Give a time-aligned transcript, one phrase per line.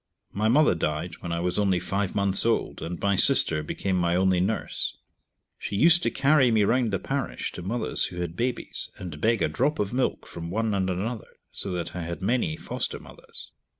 [0.31, 4.15] My mother died when I was only five months old, and my sister became my
[4.15, 4.97] only nurse.
[5.59, 9.43] She used to carry me round the parish to mothers who had babies, and beg
[9.43, 13.51] a drop of milk from one and another, so that I had many foster mothers.